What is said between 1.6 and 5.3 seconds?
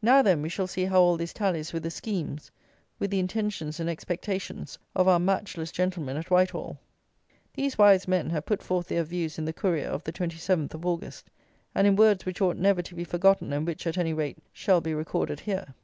with the schemes, with the intentions and expectations of our